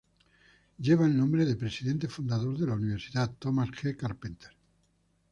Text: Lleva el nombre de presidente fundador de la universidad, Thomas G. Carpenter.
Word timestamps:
Lleva 0.79 1.05
el 1.05 1.15
nombre 1.15 1.45
de 1.45 1.55
presidente 1.55 2.07
fundador 2.07 2.57
de 2.57 2.65
la 2.65 2.73
universidad, 2.73 3.35
Thomas 3.37 3.69
G. 3.69 3.95
Carpenter. 3.95 4.49